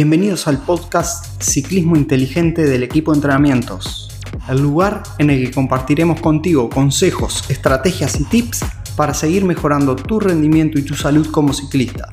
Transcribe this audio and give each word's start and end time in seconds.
Bienvenidos 0.00 0.46
al 0.46 0.64
podcast 0.64 1.42
Ciclismo 1.42 1.96
Inteligente 1.96 2.62
del 2.62 2.84
equipo 2.84 3.10
de 3.10 3.16
entrenamientos, 3.16 4.08
el 4.48 4.62
lugar 4.62 5.02
en 5.18 5.28
el 5.28 5.44
que 5.44 5.50
compartiremos 5.52 6.20
contigo 6.20 6.70
consejos, 6.70 7.50
estrategias 7.50 8.20
y 8.20 8.24
tips 8.26 8.60
para 8.96 9.12
seguir 9.12 9.44
mejorando 9.44 9.96
tu 9.96 10.20
rendimiento 10.20 10.78
y 10.78 10.82
tu 10.82 10.94
salud 10.94 11.26
como 11.32 11.52
ciclista. 11.52 12.08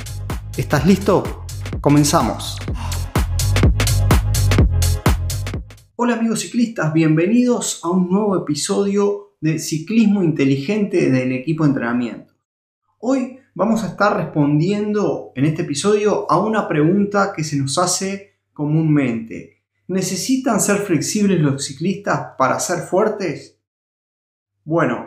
¿Estás 0.57 0.88
listo? 0.88 1.46
Comenzamos. 1.79 2.57
Hola 5.96 6.15
amigos 6.15 6.39
ciclistas, 6.39 6.92
bienvenidos 6.92 7.82
a 7.83 7.89
un 7.89 8.10
nuevo 8.10 8.36
episodio 8.36 9.38
de 9.42 9.60
Ciclismo 9.60 10.24
Inteligente 10.24 11.11
del 11.11 11.33
equipo 11.33 11.65
de 11.65 11.70
entrenamiento. 11.70 12.33
Hoy 12.97 13.38
vamos 13.56 13.84
a 13.84 13.88
estar 13.88 14.16
respondiendo 14.18 15.32
en 15.34 15.46
este 15.46 15.64
episodio 15.64 16.29
a 16.29 16.38
una 16.38 16.68
pregunta 16.68 17.34
que 17.34 17.43
se 17.43 17.57
nos 17.57 17.78
hace 17.78 18.38
comúnmente. 18.54 19.64
¿Necesitan 19.88 20.60
ser 20.60 20.78
flexibles 20.78 21.39
los 21.39 21.65
ciclistas 21.65 22.34
para 22.38 22.60
ser 22.60 22.79
fuertes? 22.79 23.57
Bueno, 24.65 25.06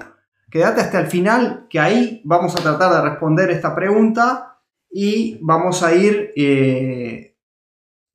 quédate 0.50 0.80
hasta 0.80 1.00
el 1.00 1.08
final 1.08 1.66
que 1.68 1.78
ahí 1.78 2.22
vamos 2.24 2.56
a 2.56 2.62
tratar 2.62 2.90
de 2.92 3.10
responder 3.10 3.50
esta 3.50 3.74
pregunta 3.74 4.60
y 4.90 5.38
vamos 5.42 5.82
a 5.82 5.94
ir 5.94 6.32
eh, 6.34 7.36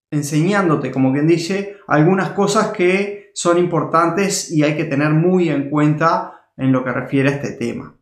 enseñándote, 0.10 0.92
como 0.92 1.14
quien 1.14 1.28
dice, 1.28 1.78
algunas 1.88 2.30
cosas 2.30 2.70
que 2.70 3.30
son 3.36 3.60
importantes 3.60 4.52
y 4.52 4.64
hay 4.64 4.76
que 4.76 4.86
tener 4.86 5.12
muy 5.12 5.50
en 5.50 5.70
cuenta 5.70 6.50
en 6.58 6.72
lo 6.72 6.84
que 6.84 6.92
refiere 6.92 7.30
a 7.30 7.34
este 7.34 7.52
tema. 7.52 7.96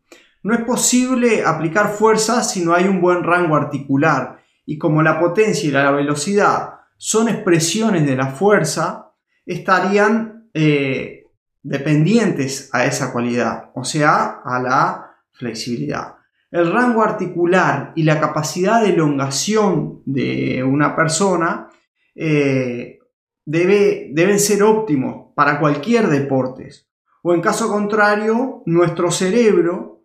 No 0.43 0.53
es 0.53 0.61
posible 0.61 1.43
aplicar 1.45 1.89
fuerza 1.93 2.43
si 2.43 2.63
no 2.63 2.73
hay 2.73 2.85
un 2.85 2.99
buen 2.99 3.23
rango 3.23 3.55
articular 3.55 4.41
y 4.65 4.77
como 4.77 5.03
la 5.03 5.19
potencia 5.19 5.67
y 5.67 5.71
la 5.71 5.91
velocidad 5.91 6.75
son 6.97 7.29
expresiones 7.29 8.05
de 8.05 8.15
la 8.15 8.27
fuerza, 8.27 9.11
estarían 9.45 10.49
eh, 10.53 11.25
dependientes 11.63 12.69
a 12.73 12.85
esa 12.85 13.11
cualidad, 13.11 13.71
o 13.73 13.83
sea, 13.83 14.41
a 14.43 14.61
la 14.61 15.15
flexibilidad. 15.31 16.15
El 16.51 16.71
rango 16.71 17.01
articular 17.01 17.93
y 17.95 18.03
la 18.03 18.19
capacidad 18.19 18.81
de 18.81 18.89
elongación 18.89 20.03
de 20.05 20.63
una 20.63 20.95
persona 20.95 21.69
eh, 22.13 22.99
debe, 23.45 24.09
deben 24.13 24.39
ser 24.39 24.61
óptimos 24.63 25.33
para 25.35 25.59
cualquier 25.59 26.07
deporte. 26.07 26.69
O 27.23 27.33
en 27.33 27.41
caso 27.41 27.69
contrario, 27.69 28.63
nuestro 28.65 29.11
cerebro 29.11 30.00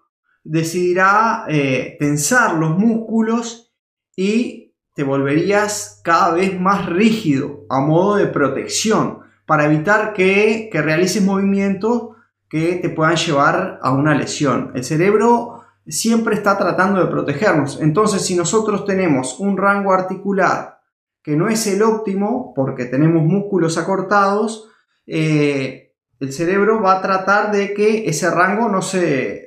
decidirá 0.49 1.45
eh, 1.49 1.97
tensar 1.99 2.55
los 2.55 2.79
músculos 2.79 3.75
y 4.17 4.75
te 4.95 5.03
volverías 5.03 6.01
cada 6.05 6.35
vez 6.35 6.59
más 6.59 6.87
rígido 6.87 7.67
a 7.69 7.81
modo 7.81 8.17
de 8.17 8.27
protección 8.27 9.21
para 9.45 9.67
evitar 9.67 10.13
que, 10.15 10.69
que 10.73 10.83
realices 10.83 11.23
movimientos 11.23 12.17
que 12.49 12.77
te 12.77 12.89
puedan 12.89 13.17
llevar 13.17 13.79
a 13.83 13.91
una 13.91 14.15
lesión. 14.15 14.73
El 14.75 14.85
cerebro 14.85 15.65
siempre 15.87 16.35
está 16.35 16.57
tratando 16.57 17.01
de 17.01 17.11
protegernos. 17.11 17.81
Entonces, 17.81 18.23
si 18.23 18.35
nosotros 18.37 18.85
tenemos 18.85 19.39
un 19.39 19.57
rango 19.57 19.93
articular 19.93 20.81
que 21.23 21.37
no 21.37 21.49
es 21.49 21.67
el 21.67 21.83
óptimo, 21.83 22.53
porque 22.55 22.85
tenemos 22.85 23.23
músculos 23.23 23.79
acortados, 23.79 24.71
eh, 25.07 25.93
el 26.21 26.33
cerebro 26.33 26.81
va 26.81 26.99
a 26.99 27.03
tratar 27.03 27.51
de 27.51 27.75
que 27.75 28.09
ese 28.09 28.31
rango 28.31 28.69
no 28.69 28.81
se, 28.81 29.46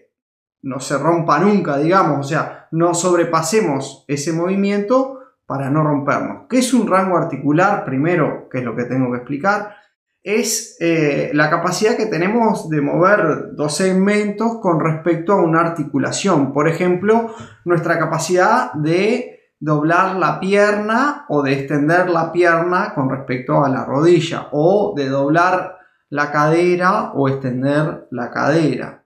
no 0.62 0.80
se 0.80 0.98
rompa 0.98 1.40
nunca, 1.40 1.78
digamos, 1.78 2.20
o 2.20 2.30
sea, 2.30 2.68
no 2.72 2.94
sobrepasemos 2.94 4.06
ese 4.08 4.34
movimiento 4.34 5.20
para 5.46 5.70
no 5.70 5.84
rompernos. 5.84 6.44
¿Qué 6.50 6.60
es 6.60 6.74
un 6.74 6.88
rango 6.88 7.18
articular? 7.18 7.86
Primero, 7.86 8.48
que 8.50 8.60
es 8.60 8.64
lo 8.64 8.76
que 8.76 8.84
tengo 8.84 9.12
que 9.12 9.18
explicar, 9.18 9.76
es 10.22 10.78
eh, 10.80 11.32
la 11.34 11.50
capacidad 11.50 11.96
que 11.96 12.06
tenemos 12.06 12.70
de 12.70 12.82
mover 12.82 13.56
dos 13.56 13.76
segmentos 13.76 14.60
con 14.62 14.80
respecto 14.80 15.34
a 15.34 15.42
una 15.42 15.62
articulación. 15.62 16.54
Por 16.54 16.68
ejemplo, 16.68 17.34
nuestra 17.66 17.98
capacidad 17.98 18.74
de 18.74 19.54
doblar 19.60 20.16
la 20.18 20.40
pierna 20.40 21.26
o 21.30 21.42
de 21.42 21.54
extender 21.54 22.10
la 22.10 22.32
pierna 22.32 22.94
con 22.94 23.10
respecto 23.10 23.64
a 23.64 23.70
la 23.70 23.86
rodilla 23.86 24.50
o 24.52 24.94
de 24.96 25.10
doblar 25.10 25.78
la 26.10 26.32
cadera 26.32 27.12
o 27.14 27.28
extender 27.28 28.08
la 28.12 28.32
cadera. 28.32 28.99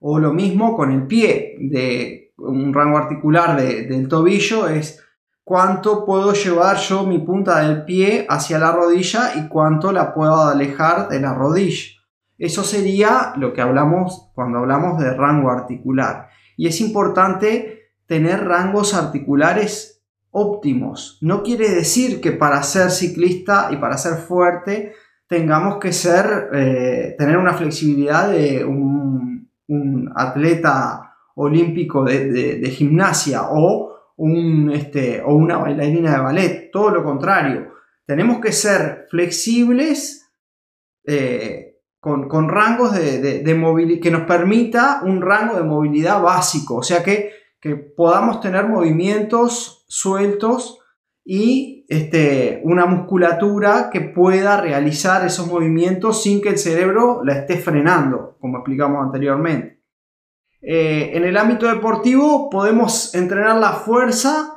O 0.00 0.18
lo 0.18 0.32
mismo 0.32 0.76
con 0.76 0.90
el 0.92 1.06
pie, 1.06 1.56
de 1.60 2.32
un 2.38 2.72
rango 2.72 2.98
articular 2.98 3.60
del 3.60 4.08
tobillo 4.08 4.68
es 4.68 5.02
cuánto 5.44 6.04
puedo 6.06 6.32
llevar 6.32 6.76
yo 6.78 7.04
mi 7.04 7.18
punta 7.18 7.60
del 7.60 7.84
pie 7.84 8.26
hacia 8.28 8.58
la 8.58 8.72
rodilla 8.72 9.32
y 9.36 9.48
cuánto 9.48 9.92
la 9.92 10.14
puedo 10.14 10.42
alejar 10.42 11.08
de 11.08 11.20
la 11.20 11.34
rodilla. 11.34 12.00
Eso 12.38 12.64
sería 12.64 13.34
lo 13.36 13.52
que 13.52 13.60
hablamos 13.60 14.30
cuando 14.34 14.58
hablamos 14.58 14.98
de 14.98 15.12
rango 15.12 15.50
articular. 15.50 16.28
Y 16.56 16.66
es 16.66 16.80
importante 16.80 17.90
tener 18.06 18.44
rangos 18.44 18.94
articulares 18.94 20.02
óptimos. 20.30 21.18
No 21.20 21.42
quiere 21.42 21.68
decir 21.68 22.20
que 22.20 22.32
para 22.32 22.62
ser 22.62 22.90
ciclista 22.90 23.68
y 23.70 23.76
para 23.76 23.98
ser 23.98 24.14
fuerte 24.14 24.94
tengamos 25.26 25.78
que 25.78 25.92
ser, 25.92 26.50
eh, 26.54 27.14
tener 27.18 27.36
una 27.36 27.54
flexibilidad 27.54 28.30
de 28.30 28.64
un 28.64 28.99
un 29.70 30.12
atleta 30.14 31.14
olímpico 31.36 32.04
de, 32.04 32.70
gimnasia 32.70 33.48
o, 33.50 33.94
un, 34.16 34.70
este, 34.72 35.22
o 35.22 35.34
una 35.34 35.58
bailarina 35.58 36.12
de 36.12 36.20
ballet, 36.20 36.70
todo 36.70 36.90
lo 36.90 37.04
contrario. 37.04 37.72
Tenemos 38.04 38.40
que 38.40 38.52
ser 38.52 39.06
flexibles 39.08 40.30
eh, 41.06 41.78
con, 42.00 42.48
rangos 42.48 42.92
de, 42.94 43.54
movilidad, 43.54 44.02
que 44.02 44.10
nos 44.10 44.22
permita 44.22 45.02
un 45.04 45.22
rango 45.22 45.56
de 45.56 45.62
movilidad 45.62 46.20
básico, 46.20 46.76
o 46.76 46.82
sea 46.82 47.02
que, 47.02 47.32
que 47.60 47.76
podamos 47.76 48.40
tener 48.40 48.66
movimientos 48.66 49.84
sueltos 49.86 50.79
y 51.32 51.86
este, 51.88 52.60
una 52.64 52.86
musculatura 52.86 53.88
que 53.88 54.00
pueda 54.00 54.60
realizar 54.60 55.24
esos 55.24 55.46
movimientos 55.46 56.24
sin 56.24 56.42
que 56.42 56.48
el 56.48 56.58
cerebro 56.58 57.20
la 57.22 57.34
esté 57.34 57.56
frenando, 57.58 58.36
como 58.40 58.56
explicamos 58.56 59.00
anteriormente. 59.06 59.80
Eh, 60.60 61.12
en 61.14 61.22
el 61.22 61.36
ámbito 61.36 61.68
deportivo 61.68 62.50
podemos 62.50 63.14
entrenar 63.14 63.58
la 63.58 63.74
fuerza, 63.74 64.56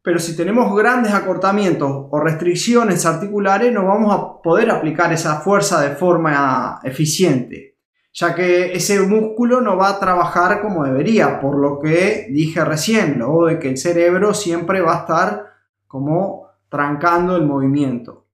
pero 0.00 0.20
si 0.20 0.36
tenemos 0.36 0.76
grandes 0.76 1.12
acortamientos 1.12 2.06
o 2.08 2.20
restricciones 2.20 3.04
articulares 3.04 3.72
no 3.72 3.84
vamos 3.84 4.14
a 4.14 4.40
poder 4.42 4.70
aplicar 4.70 5.12
esa 5.12 5.40
fuerza 5.40 5.80
de 5.80 5.96
forma 5.96 6.78
eficiente, 6.84 7.78
ya 8.12 8.32
que 8.32 8.74
ese 8.74 9.00
músculo 9.00 9.60
no 9.60 9.76
va 9.76 9.88
a 9.88 9.98
trabajar 9.98 10.62
como 10.62 10.84
debería, 10.84 11.40
por 11.40 11.58
lo 11.58 11.80
que 11.80 12.28
dije 12.30 12.64
recién, 12.64 13.18
de 13.48 13.58
que 13.58 13.70
el 13.70 13.76
cerebro 13.76 14.34
siempre 14.34 14.80
va 14.80 14.98
a 14.98 15.00
estar 15.00 15.55
como 15.86 16.48
trancando 16.68 17.36
el 17.36 17.46
movimiento. 17.46 18.26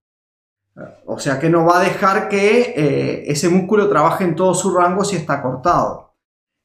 O 1.07 1.19
sea 1.19 1.39
que 1.39 1.51
no 1.51 1.67
va 1.67 1.81
a 1.81 1.85
dejar 1.85 2.29
que 2.29 2.73
eh, 2.75 3.25
ese 3.27 3.49
músculo 3.49 3.89
trabaje 3.89 4.25
en 4.25 4.35
todo 4.35 4.55
su 4.55 4.75
rango 4.75 5.05
si 5.05 5.17
está 5.17 5.43
cortado. 5.43 6.15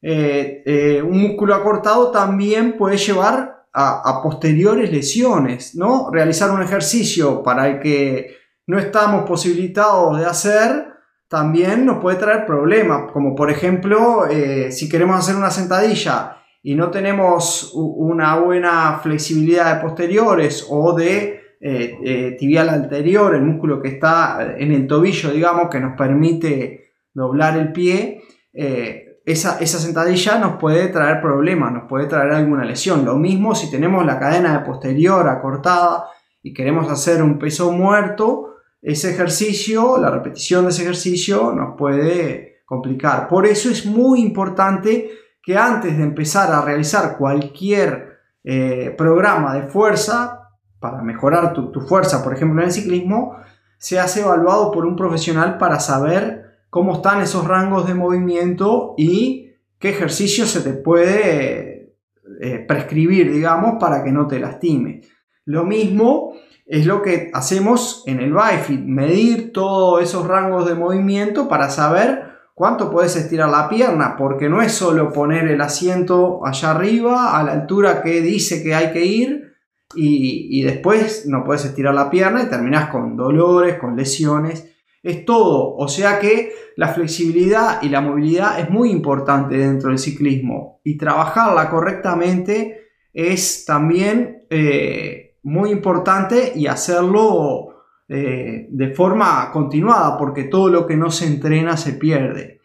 Eh, 0.01 0.63
eh, 0.65 1.01
un 1.01 1.21
músculo 1.21 1.55
acortado 1.55 2.11
también 2.11 2.77
puede 2.77 2.97
llevar 2.97 3.65
a, 3.79 4.23
posteriores 4.23 4.91
lesiones, 4.91 5.75
¿no? 5.75 6.09
Realizar 6.09 6.49
un 6.49 6.63
ejercicio 6.63 7.43
para 7.43 7.67
el 7.67 7.79
que 7.79 8.35
no 8.65 8.79
estamos 8.79 9.27
posibilitados 9.29 10.17
de 10.17 10.25
hacer 10.25 10.87
también 11.27 11.85
nos 11.85 12.01
puede 12.01 12.17
traer 12.17 12.47
problemas, 12.47 13.11
como 13.11 13.35
por 13.35 13.51
ejemplo 13.51 14.23
si 14.71 14.89
queremos 14.89 15.19
hacer 15.19 15.35
una 15.35 15.51
sentadilla 15.51 16.36
y 16.67 16.75
no 16.75 16.91
tenemos 16.91 17.71
una 17.75 18.35
buena 18.39 18.99
flexibilidad 19.01 19.73
de 19.73 19.81
posteriores 19.81 20.67
o 20.69 20.93
de 20.93 21.55
eh, 21.61 21.97
eh, 22.03 22.35
tibial 22.37 22.67
anterior, 22.67 23.33
el 23.33 23.43
músculo 23.43 23.81
que 23.81 23.87
está 23.87 24.53
en 24.57 24.73
el 24.73 24.85
tobillo, 24.85 25.31
digamos, 25.31 25.69
que 25.69 25.79
nos 25.79 25.95
permite 25.97 26.91
doblar 27.13 27.57
el 27.57 27.71
pie, 27.71 28.21
eh, 28.51 29.21
esa, 29.23 29.65
sentadilla 29.65 30.39
nos 30.39 30.57
puede 30.57 30.89
traer 30.89 31.21
problemas, 31.21 31.71
nos 31.71 31.87
puede 31.87 32.07
traer 32.07 32.33
alguna 32.33 32.65
lesión. 32.65 33.05
Lo 33.05 33.15
mismo 33.15 33.55
si 33.55 33.71
tenemos 33.71 34.05
la 34.05 34.19
cadena 34.19 34.51
de 34.51 34.65
posterior 34.65 35.25
acortada 35.29 36.07
y 36.43 36.53
queremos 36.53 36.91
hacer 36.91 37.23
un 37.23 37.39
peso 37.39 37.71
muerto, 37.71 38.55
ese 38.81 39.11
ejercicio, 39.11 39.97
la 39.97 40.11
repetición 40.11 40.65
de 40.65 40.71
ese 40.71 40.81
ejercicio 40.81 41.53
nos 41.53 41.77
puede 41.77 42.63
complicar. 42.65 43.29
Por 43.29 43.45
eso 43.45 43.69
es 43.69 43.85
muy 43.85 44.19
importante 44.19 45.11
que 45.47 45.57
antes 45.57 45.97
de 45.97 46.03
empezar 46.03 46.51
a 46.51 46.61
realizar 46.61 47.17
cualquier 47.17 48.19
eh, 48.43 48.93
programa 48.97 49.55
de 49.55 49.61
fuerza, 49.69 50.49
para 50.77 51.01
mejorar 51.01 51.53
tu, 51.53 51.79
fuerza, 51.87 52.21
por 52.21 52.33
ejemplo 52.33 52.59
en 52.61 52.67
el 52.67 52.73
ciclismo, 52.73 53.37
seas 53.77 54.17
evaluado 54.17 54.71
por 54.71 54.85
un 54.85 54.97
profesional 54.97 55.57
para 55.57 55.79
saber 55.79 56.57
cómo 56.69 56.95
están 56.95 57.21
esos 57.21 57.47
rangos 57.47 57.87
de 57.87 57.93
movimiento 57.93 58.93
y 58.97 59.53
qué 59.79 59.91
ejercicio 59.91 60.45
se 60.45 60.59
te 60.59 60.73
puede 60.73 61.95
eh, 62.41 62.65
prescribir, 62.67 63.31
digamos, 63.31 63.75
para 63.79 64.03
que 64.03 64.11
no 64.11 64.27
te 64.27 64.39
lastime. 64.39 64.99
Lo 65.45 65.63
mismo 65.63 66.33
es 66.65 66.85
lo 66.85 67.01
que 67.01 67.31
hacemos 67.33 68.03
en 68.05 68.19
el 68.19 68.33
BiFit, 68.33 68.81
medir 68.81 69.53
todos 69.53 70.03
esos 70.03 70.27
rangos 70.27 70.67
de 70.67 70.75
movimiento 70.75 71.47
para 71.47 71.69
saber 71.69 72.36
cuánto 72.57 72.89
puedes 72.89 73.15
estirar 73.15 73.49
la 73.49 73.69
pierna, 73.69 74.15
porque 74.17 74.49
no 74.49 74.63
es 74.63 74.71
solo 74.71 75.13
poner 75.13 75.47
el 75.47 75.61
asiento 75.61 76.43
allá 76.43 76.71
arriba 76.71 77.37
a 77.37 77.43
la 77.43 77.51
altura 77.51 78.01
que 78.01 78.19
dice 78.19 78.63
que 78.63 78.73
hay 78.73 78.91
que 78.91 79.05
ir 79.05 79.53
y, 79.93 80.63
después 80.63 81.27
no 81.27 81.43
puedes 81.43 81.65
estirar 81.65 81.93
la 81.93 82.09
pierna 82.09 82.41
y 82.41 82.49
terminas 82.49 82.89
con 82.89 83.15
dolores, 83.15 83.77
con 83.77 83.95
lesiones. 83.95 84.75
Es 85.03 85.23
todo, 85.23 85.75
o 85.75 85.87
sea 85.87 86.17
que 86.17 86.51
la 86.77 86.87
flexibilidad 86.87 87.79
y 87.83 87.89
la 87.89 88.01
movilidad 88.01 88.59
es 88.59 88.71
muy 88.71 88.89
importante 88.89 89.55
dentro 89.55 89.91
del 89.91 89.99
ciclismo. 89.99 90.81
Y 90.83 90.97
trabajarla 90.97 91.69
correctamente 91.69 92.87
es 93.13 93.65
también 93.65 94.47
eh, 94.49 95.35
muy 95.43 95.69
importante 95.69 96.53
y 96.55 96.65
hacerlo 96.65 97.76
eh, 98.09 98.67
de 98.69 98.93
forma 98.93 99.51
continuada, 99.51 100.17
porque 100.17 100.45
todo 100.45 100.69
lo 100.69 100.87
que 100.87 100.95
no 100.95 101.11
se 101.11 101.27
entrena 101.27 101.75
se 101.75 101.93
pierde. 101.93 102.61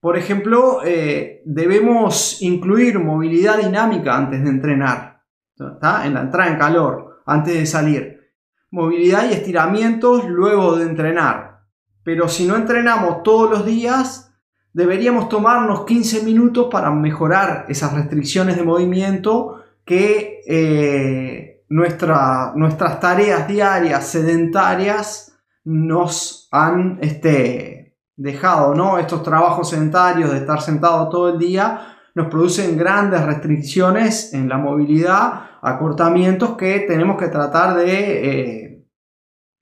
Por 0.00 0.16
ejemplo, 0.16 0.80
eh, 0.84 1.42
debemos 1.44 2.42
incluir 2.42 2.98
movilidad 2.98 3.58
dinámica 3.58 4.16
antes 4.16 4.42
de 4.42 4.50
entrenar, 4.50 5.22
en 5.58 6.14
la 6.14 6.22
entrada 6.22 6.50
en 6.50 6.58
calor, 6.58 7.22
antes 7.24 7.54
de 7.54 7.66
salir. 7.66 8.32
Movilidad 8.72 9.30
y 9.30 9.34
estiramientos 9.34 10.28
luego 10.28 10.76
de 10.76 10.86
entrenar. 10.86 11.60
Pero 12.02 12.28
si 12.28 12.46
no 12.46 12.56
entrenamos 12.56 13.22
todos 13.22 13.50
los 13.50 13.64
días, 13.64 14.34
deberíamos 14.72 15.28
tomarnos 15.28 15.84
15 15.84 16.24
minutos 16.24 16.68
para 16.70 16.90
mejorar 16.90 17.66
esas 17.68 17.94
restricciones 17.94 18.56
de 18.56 18.64
movimiento 18.64 19.62
que 19.84 20.40
eh, 20.46 21.51
nuestras 21.72 23.00
tareas 23.00 23.48
diarias 23.48 24.06
sedentarias 24.06 25.38
nos 25.64 26.48
han 26.50 26.98
este, 27.00 27.96
dejado, 28.16 28.74
¿no? 28.74 28.98
Estos 28.98 29.22
trabajos 29.22 29.70
sedentarios 29.70 30.30
de 30.30 30.38
estar 30.38 30.60
sentado 30.60 31.08
todo 31.08 31.30
el 31.30 31.38
día 31.38 31.96
nos 32.14 32.26
producen 32.26 32.76
grandes 32.76 33.24
restricciones 33.24 34.34
en 34.34 34.48
la 34.48 34.58
movilidad, 34.58 35.44
acortamientos 35.62 36.56
que 36.56 36.80
tenemos 36.80 37.16
que 37.16 37.28
tratar 37.28 37.74
de, 37.76 38.28
eh, 38.28 38.86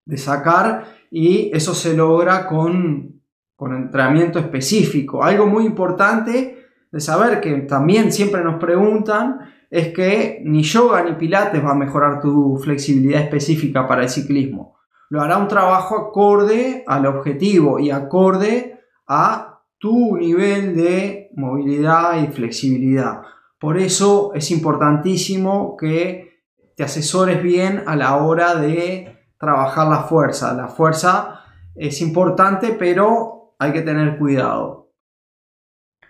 de 0.04 0.16
sacar 0.16 0.84
y 1.12 1.54
eso 1.54 1.74
se 1.74 1.96
logra 1.96 2.48
con, 2.48 3.22
con 3.54 3.72
entrenamiento 3.72 4.40
específico. 4.40 5.22
Algo 5.22 5.46
muy 5.46 5.64
importante 5.64 6.66
de 6.90 7.00
saber 7.00 7.40
que 7.40 7.52
también 7.60 8.10
siempre 8.10 8.42
nos 8.42 8.58
preguntan 8.58 9.38
es 9.70 9.94
que 9.94 10.42
ni 10.44 10.62
yoga 10.62 11.02
ni 11.04 11.12
pilates 11.12 11.64
va 11.64 11.70
a 11.70 11.76
mejorar 11.76 12.20
tu 12.20 12.58
flexibilidad 12.58 13.22
específica 13.22 13.86
para 13.86 14.02
el 14.02 14.08
ciclismo. 14.08 14.76
Lo 15.08 15.22
hará 15.22 15.38
un 15.38 15.48
trabajo 15.48 15.96
acorde 15.96 16.84
al 16.86 17.06
objetivo 17.06 17.78
y 17.78 17.90
acorde 17.90 18.80
a 19.06 19.60
tu 19.78 20.16
nivel 20.16 20.76
de 20.76 21.30
movilidad 21.36 22.22
y 22.22 22.26
flexibilidad. 22.28 23.22
Por 23.58 23.78
eso 23.78 24.32
es 24.34 24.50
importantísimo 24.50 25.76
que 25.76 26.44
te 26.76 26.84
asesores 26.84 27.42
bien 27.42 27.84
a 27.86 27.96
la 27.96 28.16
hora 28.16 28.54
de 28.54 29.18
trabajar 29.38 29.88
la 29.88 30.02
fuerza. 30.02 30.52
La 30.54 30.68
fuerza 30.68 31.40
es 31.74 32.00
importante, 32.00 32.76
pero 32.78 33.54
hay 33.58 33.72
que 33.72 33.82
tener 33.82 34.18
cuidado. 34.18 34.79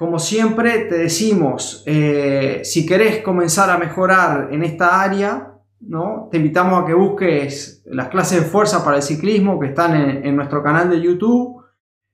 Como 0.01 0.19
siempre 0.19 0.87
te 0.87 0.97
decimos, 0.97 1.83
eh, 1.85 2.63
si 2.65 2.87
querés 2.87 3.23
comenzar 3.23 3.69
a 3.69 3.77
mejorar 3.77 4.49
en 4.51 4.63
esta 4.63 5.03
área, 5.03 5.59
¿no? 5.79 6.31
te 6.31 6.39
invitamos 6.39 6.83
a 6.83 6.87
que 6.87 6.95
busques 6.95 7.83
las 7.85 8.09
clases 8.09 8.41
de 8.41 8.47
fuerza 8.49 8.83
para 8.83 8.97
el 8.97 9.03
ciclismo 9.03 9.61
que 9.61 9.67
están 9.67 9.95
en, 10.25 10.35
nuestro 10.35 10.63
canal 10.63 10.89
de 10.89 11.03
YouTube 11.03 11.63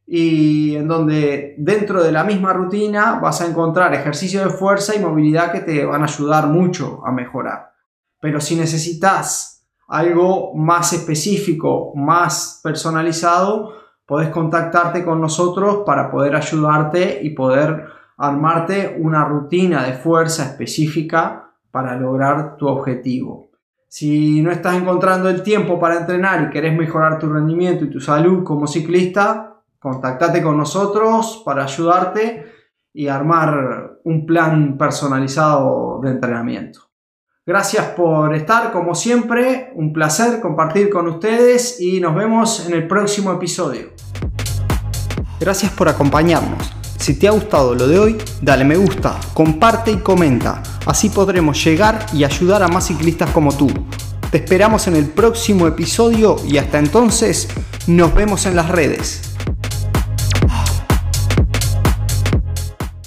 y 0.04 0.74
en 0.74 0.88
donde 0.88 1.54
dentro 1.58 2.02
de 2.02 2.10
la 2.10 2.24
misma 2.24 2.52
rutina 2.52 3.20
vas 3.20 3.40
a 3.40 3.46
encontrar 3.46 3.94
ejercicios 3.94 4.42
de 4.42 4.50
fuerza 4.50 4.96
y 4.96 4.98
movilidad 4.98 5.52
que 5.52 5.60
te 5.60 5.84
van 5.84 6.02
a 6.02 6.06
ayudar 6.06 6.48
mucho 6.48 7.06
a 7.06 7.12
mejorar. 7.12 7.70
Pero 8.20 8.40
si 8.40 8.56
necesitas 8.56 9.64
algo 9.86 10.56
más 10.56 10.92
específico, 10.92 11.92
más 11.94 12.58
personalizado, 12.64 13.74
podés 14.06 14.28
contactarte 14.30 15.04
con 15.04 15.20
nosotros 15.20 15.82
para 15.84 16.10
poder 16.10 16.36
ayudarte 16.36 17.20
y 17.22 17.30
poder 17.30 17.86
armarte 18.16 18.96
una 18.98 19.24
rutina 19.24 19.84
de 19.84 19.92
fuerza 19.92 20.44
específica 20.44 21.50
para 21.70 21.96
lograr 21.96 22.56
tu 22.56 22.68
objetivo. 22.68 23.50
Si 23.88 24.40
no 24.42 24.50
estás 24.50 24.76
encontrando 24.76 25.28
el 25.28 25.42
tiempo 25.42 25.78
para 25.78 25.98
entrenar 25.98 26.42
y 26.42 26.50
querés 26.50 26.76
mejorar 26.76 27.18
tu 27.18 27.28
rendimiento 27.32 27.84
y 27.84 27.90
tu 27.90 28.00
salud 28.00 28.44
como 28.44 28.66
ciclista, 28.66 29.60
contactate 29.78 30.42
con 30.42 30.56
nosotros 30.56 31.42
para 31.44 31.64
ayudarte 31.64 32.46
y 32.92 33.08
armar 33.08 33.98
un 34.04 34.24
plan 34.24 34.78
personalizado 34.78 36.00
de 36.02 36.10
entrenamiento. 36.10 36.85
Gracias 37.48 37.86
por 37.90 38.34
estar, 38.34 38.72
como 38.72 38.96
siempre, 38.96 39.70
un 39.76 39.92
placer 39.92 40.40
compartir 40.40 40.90
con 40.90 41.06
ustedes 41.06 41.80
y 41.80 42.00
nos 42.00 42.16
vemos 42.16 42.66
en 42.66 42.74
el 42.74 42.88
próximo 42.88 43.30
episodio. 43.30 43.90
Gracias 45.38 45.70
por 45.70 45.88
acompañarnos. 45.88 46.72
Si 46.98 47.16
te 47.16 47.28
ha 47.28 47.30
gustado 47.30 47.76
lo 47.76 47.86
de 47.86 48.00
hoy, 48.00 48.18
dale 48.42 48.64
me 48.64 48.76
gusta, 48.76 49.20
comparte 49.32 49.92
y 49.92 49.98
comenta. 49.98 50.60
Así 50.86 51.08
podremos 51.08 51.64
llegar 51.64 52.04
y 52.12 52.24
ayudar 52.24 52.64
a 52.64 52.68
más 52.68 52.88
ciclistas 52.88 53.30
como 53.30 53.56
tú. 53.56 53.68
Te 54.32 54.38
esperamos 54.38 54.88
en 54.88 54.96
el 54.96 55.06
próximo 55.06 55.68
episodio 55.68 56.34
y 56.48 56.58
hasta 56.58 56.80
entonces 56.80 57.46
nos 57.86 58.12
vemos 58.12 58.44
en 58.46 58.56
las 58.56 58.70
redes. 58.70 59.35